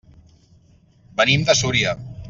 [1.21, 1.97] Venim de Súria.